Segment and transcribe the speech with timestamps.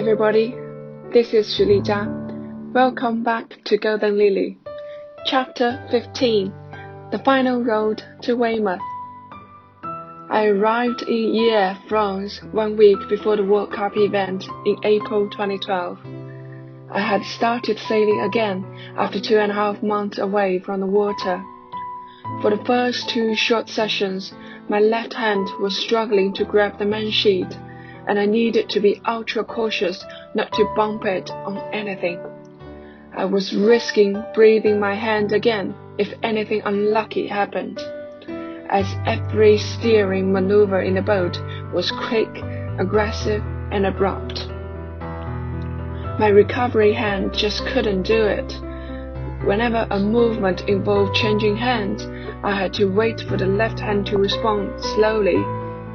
[0.00, 0.54] everybody.
[1.12, 2.06] This is Xu Lijia.
[2.72, 4.58] Welcome back to Golden Lily.
[5.26, 6.52] Chapter 15
[7.10, 8.80] The Final Road to Weymouth.
[10.30, 15.98] I arrived in Hyères, France, one week before the World Cup event in April 2012.
[16.90, 18.64] I had started sailing again
[18.96, 21.44] after two and a half months away from the water.
[22.40, 24.32] For the first two short sessions,
[24.68, 27.52] my left hand was struggling to grab the main sheet
[28.10, 30.04] and I needed to be ultra cautious
[30.34, 32.18] not to bump it on anything.
[33.16, 37.78] I was risking breathing my hand again if anything unlucky happened,
[38.68, 41.38] as every steering maneuver in the boat
[41.72, 42.28] was quick,
[42.80, 44.48] aggressive, and abrupt.
[46.18, 48.52] My recovery hand just couldn't do it.
[49.46, 52.08] Whenever a movement involved changing hands,
[52.42, 55.36] I had to wait for the left hand to respond slowly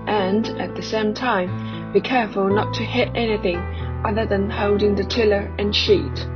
[0.08, 3.56] and, at the same time, be careful not to hit anything
[4.04, 6.28] other than holding the tiller and sheet.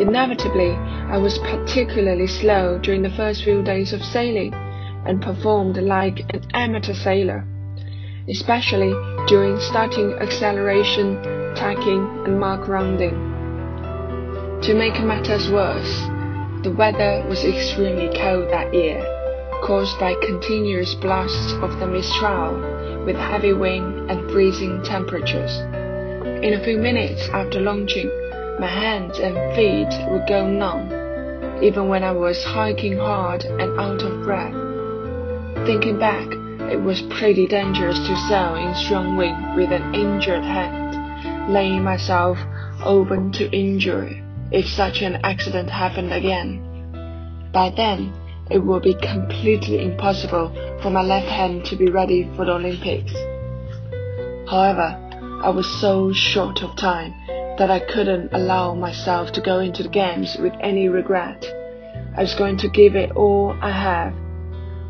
[0.00, 4.52] Inevitably, I was particularly slow during the first few days of sailing
[5.06, 7.46] and performed like an amateur sailor,
[8.28, 8.92] especially
[9.28, 11.22] during starting acceleration,
[11.54, 13.14] tacking, and mark rounding.
[14.62, 15.94] To make matters worse,
[16.64, 18.98] the weather was extremely cold that year,
[19.62, 25.52] caused by continuous blasts of the Mistral with heavy wind and freezing temperatures.
[26.44, 28.08] In a few minutes after launching,
[28.60, 30.90] my hands and feet would go numb,
[31.62, 34.54] even when I was hiking hard and out of breath.
[35.66, 36.28] Thinking back,
[36.70, 42.38] it was pretty dangerous to sail in strong wind with an injured hand, laying myself
[42.84, 46.62] open to injury if such an accident happened again.
[47.52, 48.12] By then,
[48.50, 50.52] it would be completely impossible
[50.82, 53.12] for my left hand to be ready for the Olympics.
[54.48, 54.96] However,
[55.42, 57.12] I was so short of time
[57.58, 61.44] that I couldn't allow myself to go into the games with any regret.
[62.16, 64.14] I was going to give it all I have.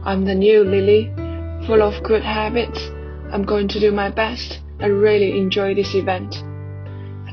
[0.04, 1.10] I'm the new Lily,
[1.66, 2.78] full of good habits.
[3.32, 6.36] I'm going to do my best and really enjoy this event.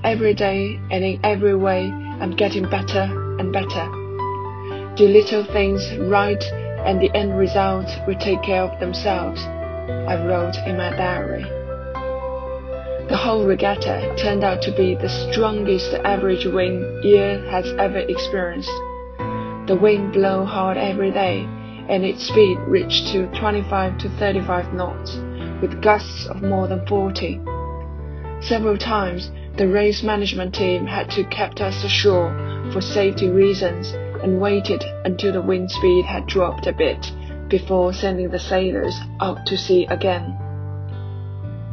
[0.04, 3.04] Every day and in every way, I'm getting better
[3.38, 3.86] and better.
[4.96, 6.44] Do little things right
[6.86, 11.63] and the end result will take care of themselves, I wrote in my diary.
[13.10, 18.72] The whole regatta turned out to be the strongest average wind Hyères has ever experienced.
[19.68, 21.46] The wind blew hard every day,
[21.90, 25.18] and its speed reached to 25 to 35 knots,
[25.62, 27.42] with gusts of more than 40.
[28.40, 32.32] Several times, the race management team had to keep us ashore
[32.72, 33.92] for safety reasons
[34.24, 37.12] and waited until the wind speed had dropped a bit
[37.50, 40.38] before sending the sailors out to sea again.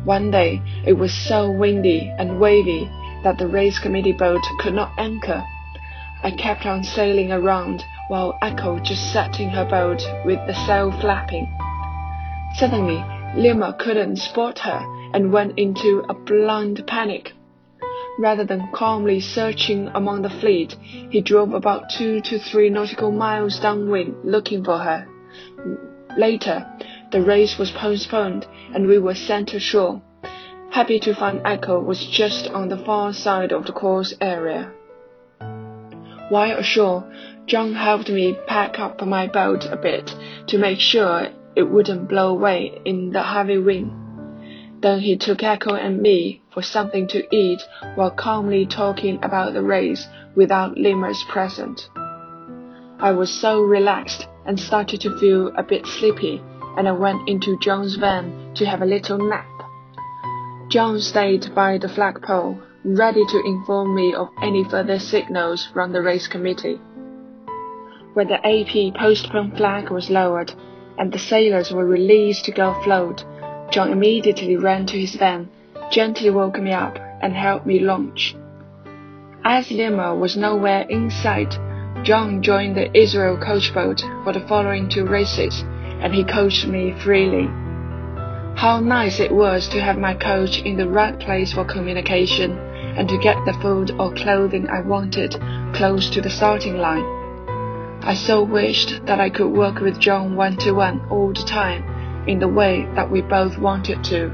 [0.04, 2.90] One day it was so windy and wavy
[3.22, 5.44] that the race committee boat could not anchor.
[6.22, 10.90] I kept on sailing around while Echo just sat in her boat with the sail
[11.00, 11.48] flapping.
[12.54, 13.04] Suddenly,
[13.36, 14.80] Lima couldn't spot her
[15.12, 17.32] and went into a blind panic.
[18.18, 23.60] Rather than calmly searching among the fleet, he drove about two to three nautical miles
[23.60, 25.06] downwind looking for her.
[26.18, 26.66] Later,
[27.10, 30.00] the race was postponed and we were sent ashore,
[30.70, 34.70] happy to find Echo was just on the far side of the course area.
[36.28, 37.04] While ashore,
[37.46, 40.14] John helped me pack up my boat a bit
[40.46, 43.92] to make sure it wouldn't blow away in the heavy wind.
[44.80, 47.60] Then he took Echo and me for something to eat
[47.96, 50.06] while calmly talking about the race
[50.36, 51.88] without Lima's presence.
[53.00, 56.40] I was so relaxed and started to feel a bit sleepy,
[56.80, 59.46] and I went into John's van to have a little nap.
[60.70, 66.00] John stayed by the flagpole, ready to inform me of any further signals from the
[66.00, 66.80] race committee.
[68.14, 70.54] When the AP postponed flag was lowered
[70.96, 73.26] and the sailors were released to go afloat,
[73.70, 75.50] John immediately ran to his van,
[75.90, 78.34] gently woke me up, and helped me launch.
[79.44, 81.58] As Lima was nowhere in sight,
[82.04, 85.62] John joined the Israel coach boat for the following two races,
[86.00, 87.46] and he coached me freely.
[88.56, 92.58] How nice it was to have my coach in the right place for communication
[92.96, 95.40] and to get the food or clothing I wanted
[95.72, 97.04] close to the starting line.
[98.02, 102.28] I so wished that I could work with John one to one all the time
[102.28, 104.28] in the way that we both wanted to.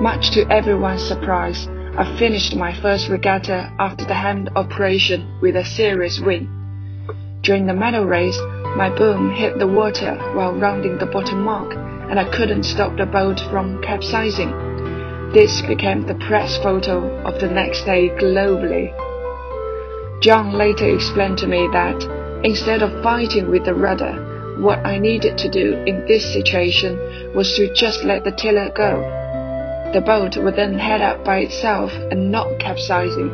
[0.00, 5.64] Much to everyone's surprise, I finished my first regatta after the hand operation with a
[5.64, 6.48] serious win.
[7.42, 8.38] During the medal race,
[8.76, 13.06] my boom hit the water while rounding the bottom mark, and I couldn't stop the
[13.06, 14.50] boat from capsizing.
[15.32, 18.92] This became the press photo of the next day globally.
[20.20, 22.02] John later explained to me that
[22.44, 27.54] instead of fighting with the rudder, what I needed to do in this situation was
[27.56, 29.00] to just let the tiller go.
[29.92, 33.30] The boat would then head up by itself and not capsizing.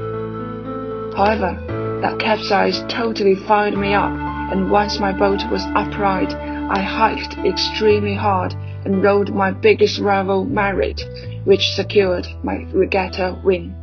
[1.17, 1.59] However,
[2.03, 8.15] that capsize totally fired me up, and once my boat was upright, I hiked extremely
[8.15, 8.55] hard
[8.85, 11.05] and rode my biggest rival Marit,
[11.45, 13.75] which secured my regatta win.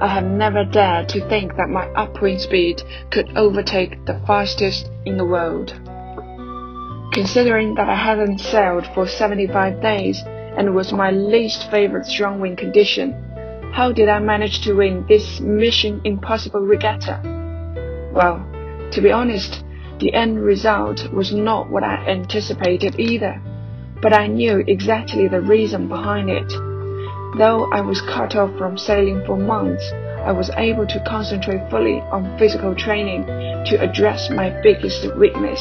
[0.00, 5.16] I had never dared to think that my upwind speed could overtake the fastest in
[5.16, 5.74] the world.
[7.12, 12.58] Considering that I hadn't sailed for 75 days and was my least favorite strong wind
[12.58, 13.12] condition,
[13.72, 17.20] how did I manage to win this mission impossible regatta?
[18.12, 18.49] Well,
[18.92, 19.62] to be honest,
[20.00, 23.40] the end result was not what I anticipated either,
[24.00, 26.48] but I knew exactly the reason behind it.
[27.38, 29.92] Though I was cut off from sailing for months,
[30.24, 35.60] I was able to concentrate fully on physical training to address my biggest weakness.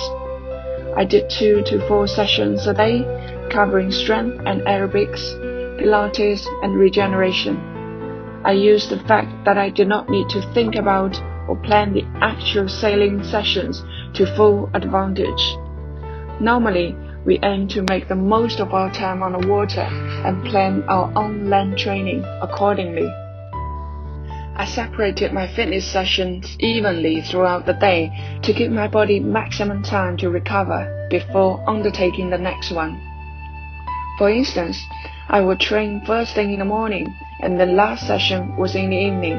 [0.96, 3.04] I did two to four sessions a day,
[3.52, 5.22] covering strength and aerobics,
[5.80, 7.58] Pilates, and regeneration.
[8.44, 11.16] I used the fact that I did not need to think about
[11.50, 15.58] or plan the actual sailing sessions to full advantage.
[16.40, 20.84] Normally, we aim to make the most of our time on the water and plan
[20.88, 23.12] our own land training accordingly.
[24.56, 28.12] I separated my fitness sessions evenly throughout the day
[28.44, 33.02] to give my body maximum time to recover before undertaking the next one.
[34.18, 34.78] For instance,
[35.30, 37.08] I would train first thing in the morning
[37.42, 39.38] and the last session was in the evening.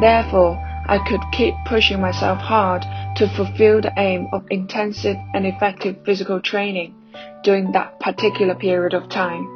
[0.00, 2.82] Therefore, I could keep pushing myself hard
[3.16, 6.94] to fulfill the aim of intensive and effective physical training
[7.42, 9.48] during that particular period of time.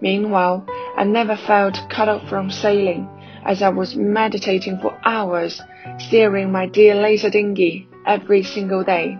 [0.00, 0.66] Meanwhile,
[0.96, 3.08] I never felt cut off from sailing
[3.44, 5.60] as I was meditating for hours,
[5.98, 9.18] steering my dear laser dinghy every single day.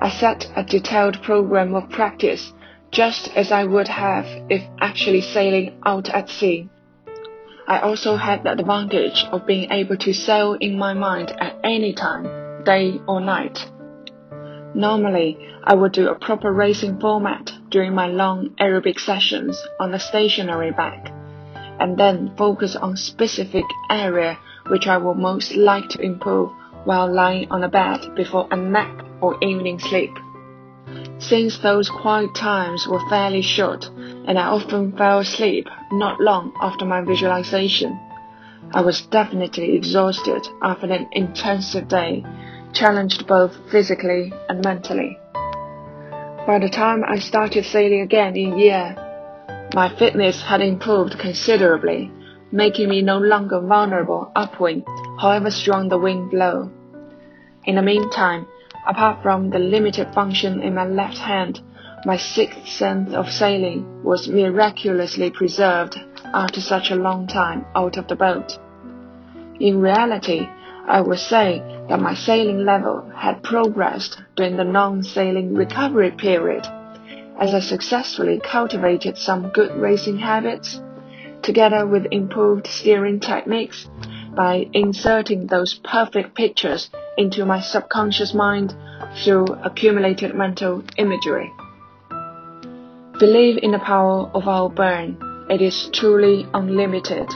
[0.00, 2.52] I set a detailed program of practice
[2.90, 6.68] just as I would have if actually sailing out at sea.
[7.68, 11.92] I also had the advantage of being able to sail in my mind at any
[11.92, 13.58] time, day or night.
[14.74, 19.98] Normally, I would do a proper racing format during my long aerobic sessions on the
[19.98, 21.12] stationary back,
[21.78, 24.38] and then focus on specific area
[24.68, 26.50] which I would most like to improve
[26.84, 30.16] while lying on a bed before a nap or evening sleep.
[31.18, 33.90] Since those quiet times were fairly short,
[34.26, 37.98] and I often fell asleep not long after my visualization,
[38.72, 42.24] I was definitely exhausted after an intensive day,
[42.72, 45.18] challenged both physically and mentally.
[46.46, 52.10] By the time I started sailing again in Hyères, my fitness had improved considerably,
[52.52, 54.84] making me no longer vulnerable upwind,
[55.20, 56.70] however strong the wind blow.
[57.64, 58.46] In the meantime,
[58.88, 61.60] Apart from the limited function in my left hand,
[62.04, 65.98] my sixth sense of sailing was miraculously preserved
[66.32, 68.58] after such a long time out of the boat.
[69.60, 70.48] In reality,
[70.86, 76.66] I would say that my sailing level had progressed during the non-sailing recovery period,
[77.38, 80.80] as I successfully cultivated some good racing habits,
[81.42, 83.88] together with improved steering techniques
[84.34, 88.74] by inserting those perfect pictures into my subconscious mind
[89.24, 91.50] through accumulated mental imagery.
[93.18, 95.18] Believe in the power of our brain.
[95.50, 97.26] It is truly unlimited.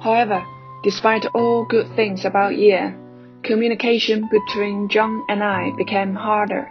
[0.00, 0.44] However,
[0.82, 2.96] despite all good things about Hyères,
[3.44, 6.68] communication between John and I became harder.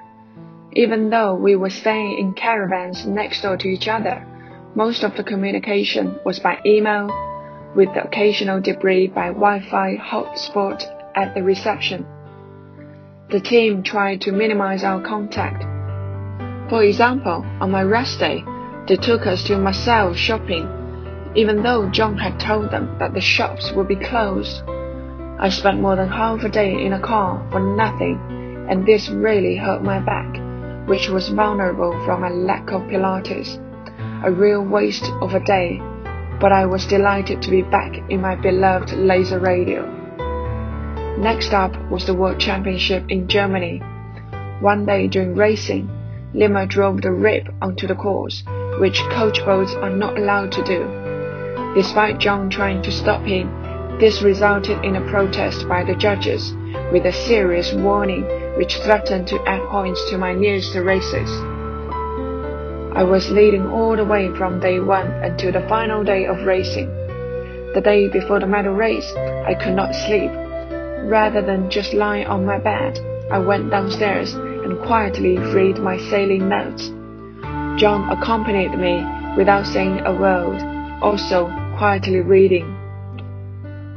[0.74, 4.28] Even though we were staying in caravans next door to each other,
[4.76, 7.08] most of the communication was by email,
[7.78, 10.84] with the occasional debris by Wi-Fi hotspot
[11.16, 12.06] at the reception.
[13.30, 15.64] The team tried to minimize our contact.
[16.70, 18.44] For example, on my rest day,
[18.88, 20.68] they took us to Marseille shopping,
[21.34, 24.64] even though John had told them that the shops would be closed.
[25.40, 28.20] I spent more than half a day in a car for nothing,
[28.70, 33.60] and this really hurt my back, which was vulnerable from a lack of Pilates.
[34.26, 35.82] A real waste of a day,
[36.42, 39.86] but I was delighted to be back in my beloved laser radial.
[41.18, 43.82] Next up was the World Championship in Germany.
[44.60, 45.90] One day during racing,
[46.34, 48.44] Lima drove the RIB onto the course,
[48.80, 50.86] which coach boats are not allowed to do.
[51.74, 53.50] Despite John trying to stop him,
[54.00, 56.54] this resulted in a protest by the judges,
[56.92, 58.24] with a serious warning
[58.58, 61.32] which threatened to add points to my nearest races.
[62.94, 66.90] I was leading all the way from day one until the final day of racing.
[67.74, 70.32] The day before the medal race, I could not sleep.
[71.10, 73.00] Rather than just lying on my bed,
[73.32, 74.36] I went downstairs
[74.68, 76.90] and quietly read my sailing notes.
[77.80, 79.06] John accompanied me
[79.38, 80.62] without saying a word,
[81.02, 81.46] also
[81.78, 82.66] quietly reading.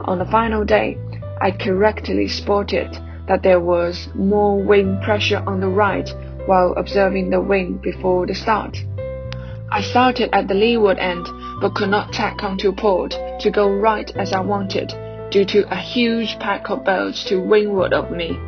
[0.05, 0.97] On the final day,
[1.41, 2.97] I correctly spotted
[3.27, 6.09] that there was more wind pressure on the right
[6.47, 8.77] while observing the wind before the start.
[9.73, 11.27] I started at the leeward end,
[11.61, 14.93] but could not tack onto port to go right as I wanted,
[15.31, 18.39] due to a huge pack of boats to windward of me.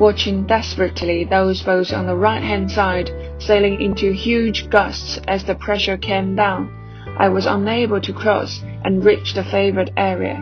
[0.00, 5.54] Watching desperately those boats on the right hand side sailing into huge gusts as the
[5.54, 6.72] pressure came down,
[7.18, 10.40] I was unable to cross and reach the favored area.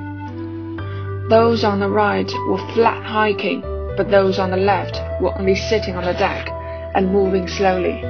[1.28, 3.62] Those on the right were flat hiking,
[3.96, 6.48] but those on the left were only sitting on the deck
[6.94, 8.00] and moving slowly.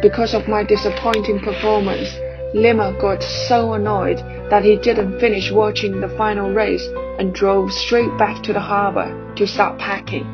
[0.00, 2.08] Because of my disappointing performance,
[2.54, 4.20] Lima got so annoyed
[4.50, 6.86] that he didn't finish watching the final race
[7.18, 10.26] and drove straight back to the harbor to start packing,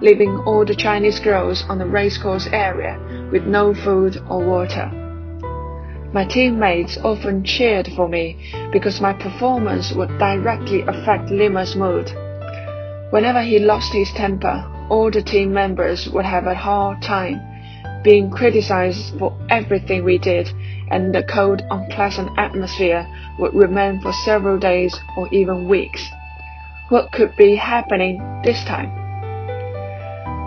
[0.00, 2.98] leaving all the Chinese girls on the racecourse area
[3.30, 4.90] with no food or water.
[6.12, 8.36] My teammates often cheered for me
[8.72, 12.10] because my performance would directly affect Lima's mood.
[13.10, 17.40] Whenever he lost his temper, all the team members would have a hard time,
[18.02, 20.50] being criticized for everything we did,
[20.90, 23.06] and the cold, unpleasant atmosphere
[23.38, 26.04] would remain for several days or even weeks.
[26.88, 28.90] What could be happening this time?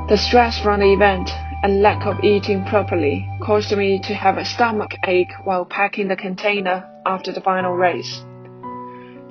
[0.10, 1.30] The stress from the event
[1.64, 6.18] and lack of eating properly caused me to have a stomach ache while packing the
[6.18, 8.22] container after the final race.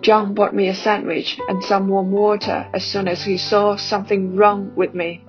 [0.00, 4.35] John bought me a sandwich and some warm water as soon as he saw something
[4.35, 5.23] wrong with me.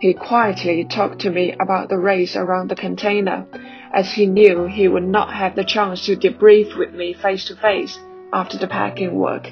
[0.00, 3.46] He quietly talked to me about the race around the container,
[3.92, 7.56] as he knew he would not have the chance to debrief with me face to
[7.56, 7.98] face
[8.32, 9.50] after the packing work.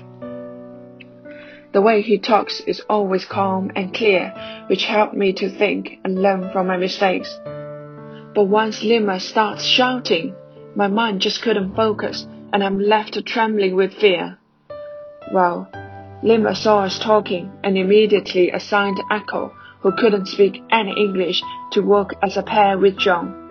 [1.72, 4.32] The way he talks is always calm and clear,
[4.68, 7.38] which helped me to think and learn from my mistakes.
[8.34, 10.34] But once Lima starts shouting,
[10.74, 14.38] my mind just couldn't focus and I'm left trembling with fear.
[15.32, 15.68] Well,
[16.22, 22.14] Lima saw us talking and immediately assigned Echo, who couldn't speak any English, to work
[22.22, 23.45] as a pair with John.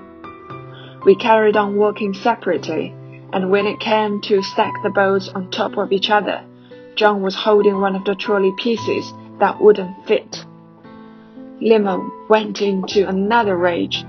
[1.05, 2.91] We carried on working separately,
[3.31, 6.43] and when it came to stack the boats on top of each other,
[6.95, 10.43] John was holding one of the trolley pieces that wouldn't fit.
[11.61, 14.03] Lima went into another rage.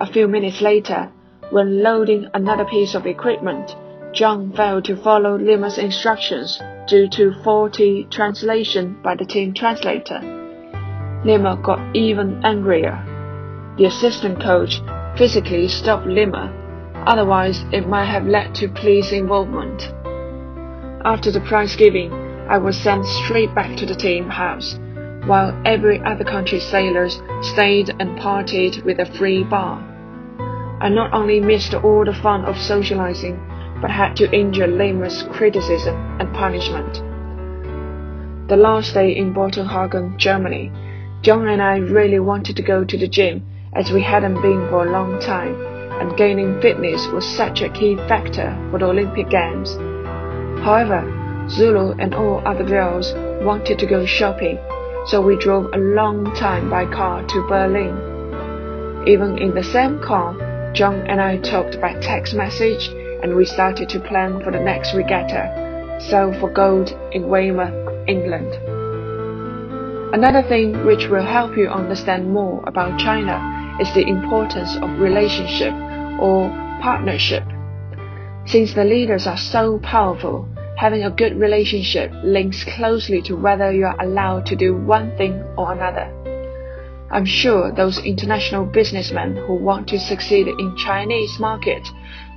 [0.00, 1.10] A few minutes later,
[1.50, 3.74] when loading another piece of equipment,
[4.12, 10.20] John failed to follow Lima's instructions due to faulty translation by the team translator.
[11.24, 13.02] Lima got even angrier.
[13.78, 14.80] The assistant coach
[15.16, 16.52] physically stopped Lima,
[17.06, 19.82] otherwise it might have led to police involvement.
[21.04, 22.12] After the prize giving,
[22.48, 24.78] I was sent straight back to the team house,
[25.24, 29.78] while every other country's sailors stayed and partied with a free bar.
[30.80, 33.40] I not only missed all the fun of socializing,
[33.80, 37.02] but had to endure Lima's criticism and punishment.
[38.48, 40.70] The last day in Boltenhagen, Germany,
[41.22, 43.42] John and I really wanted to go to the gym
[43.76, 45.54] as we hadn't been for a long time,
[46.00, 49.76] and gaining fitness was such a key factor for the Olympic Games.
[50.64, 51.04] However,
[51.50, 53.12] Zulu and all other girls
[53.44, 54.58] wanted to go shopping,
[55.06, 57.94] so we drove a long time by car to Berlin.
[59.06, 60.34] Even in the same car,
[60.72, 62.88] John and I talked by text message
[63.22, 68.52] and we started to plan for the next regatta, sail for gold in Weymouth, England.
[70.12, 75.72] Another thing which will help you understand more about China is the importance of relationship
[76.20, 76.48] or
[76.80, 77.44] partnership.
[78.46, 83.86] Since the leaders are so powerful, Having a good relationship links closely to whether you
[83.86, 86.12] are allowed to do one thing or another.
[87.10, 91.88] I'm sure those international businessmen who want to succeed in Chinese market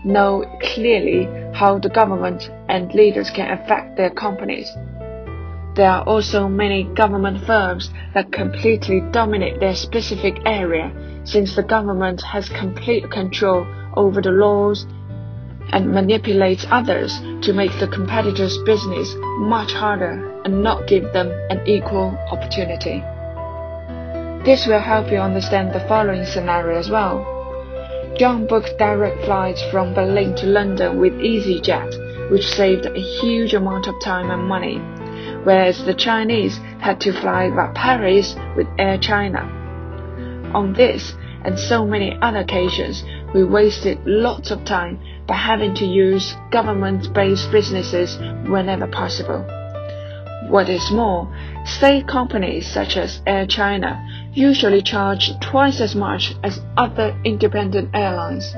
[0.05, 4.72] know clearly how the government and leaders can affect their companies.
[5.80, 10.92] There are also many government firms that completely dominate their specific area
[11.24, 14.86] since the government has complete control over the laws
[15.72, 21.66] and manipulates others to make the competitors' business much harder and not give them an
[21.66, 23.02] equal opportunity.
[24.44, 27.24] This will help you understand the following scenario as well.
[28.18, 33.88] John booked direct flights from Berlin to London with EasyJet, which saved a huge amount
[33.88, 34.82] of time and money,
[35.43, 39.41] whereas the Chinese had to fly via Paris with Air China.
[40.53, 43.03] On this, and so many other occasions,
[43.34, 48.17] we wasted lots of time by having to use government-based businesses
[48.50, 49.46] whenever possible.
[50.50, 51.31] What is more,
[51.65, 54.03] state companies such as Air China
[54.34, 58.51] usually charge twice as much as other independent airlines,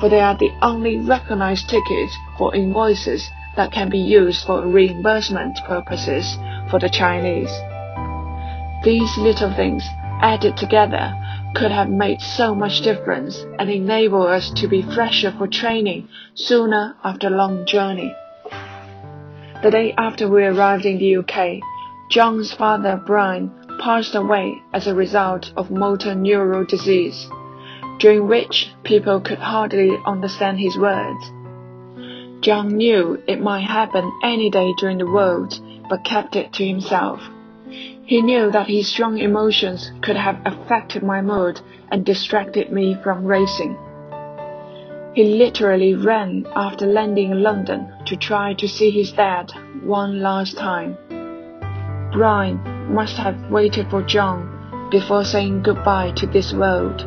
[0.00, 5.58] for they are the only recognized tickets for invoices that can be used for reimbursement
[5.64, 6.36] purposes
[6.70, 7.52] for the Chinese.
[8.84, 9.84] These little things
[10.20, 11.14] added together
[11.54, 16.96] could have made so much difference and enable us to be fresher for training sooner
[17.04, 18.14] after a long journey.
[19.62, 21.60] The day after we arrived in the UK,
[22.10, 27.28] John's father, Brian, passed away as a result of motor neuron disease,
[27.98, 31.30] during which people could hardly understand his words.
[32.42, 37.20] John knew it might happen any day during the world, but kept it to himself.
[38.04, 41.60] He knew that his strong emotions could have affected my mood
[41.92, 43.78] and distracted me from racing.
[45.14, 49.52] He literally ran after landing in London to try to see his dad
[49.84, 50.98] one last time.
[52.12, 52.60] Brian
[52.92, 57.06] must have waited for John before saying goodbye to this world.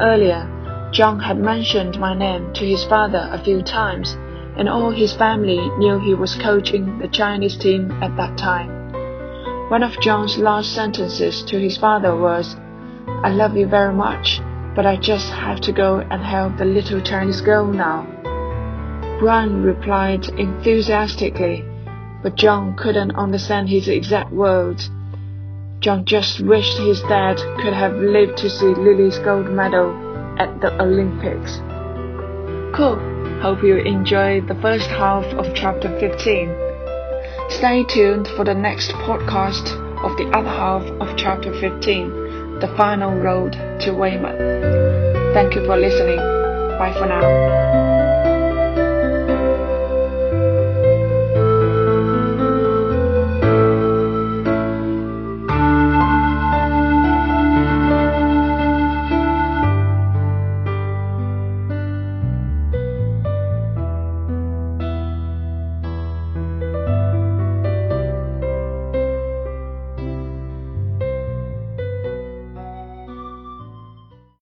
[0.00, 0.48] Earlier,
[0.92, 4.16] John had mentioned my name to his father a few times,
[4.56, 8.70] and all his family knew he was coaching the Chinese team at that time.
[9.70, 12.56] One of John's last sentences to his father was,
[13.24, 14.40] I love you very much
[14.74, 18.06] but I just have to go and help the little Chinese girl now.
[19.20, 21.64] Brian replied enthusiastically,
[22.22, 24.90] but John couldn't understand his exact words.
[25.80, 30.01] John just wished his dad could have lived to see Lily's gold medal
[30.38, 31.58] at the Olympics.
[32.76, 32.98] Cool.
[33.40, 36.54] Hope you enjoyed the first half of chapter 15.
[37.50, 39.72] Stay tuned for the next podcast
[40.04, 42.22] of the other half of chapter 15
[42.62, 44.38] the final road to Weymouth.
[45.34, 46.18] Thank you for listening.
[46.78, 47.91] Bye for now.